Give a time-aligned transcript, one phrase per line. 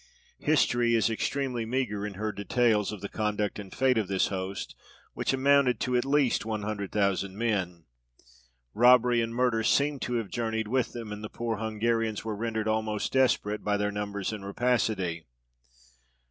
[0.39, 4.73] History is extremely meagre in her details of the conduct and fate of this host,
[5.13, 7.85] which amounted to at least one hundred thousand men.
[8.73, 12.67] Robbery and murder seem to have journeyed with them, and the poor Hungarians were rendered
[12.67, 15.23] almost desperate by their numbers and rapacity.